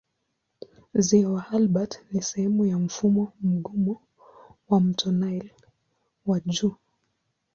[0.93, 3.99] Ziwa Albert ni sehemu ya mfumo mgumu
[4.69, 5.55] wa mto Nile
[6.25, 6.75] wa juu.